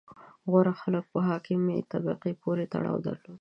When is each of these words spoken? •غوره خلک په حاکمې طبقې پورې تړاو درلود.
•غوره 0.49 0.73
خلک 0.81 1.03
په 1.13 1.19
حاکمې 1.27 1.77
طبقې 1.91 2.31
پورې 2.41 2.63
تړاو 2.73 2.97
درلود. 3.05 3.27